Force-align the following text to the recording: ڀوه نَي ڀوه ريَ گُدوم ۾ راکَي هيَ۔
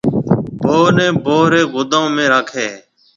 ڀوه 0.61 0.87
نَي 0.97 1.07
ڀوه 1.23 1.41
ريَ 1.51 1.61
گُدوم 1.73 2.05
۾ 2.15 2.25
راکَي 2.33 2.59
هيَ۔ 2.71 2.77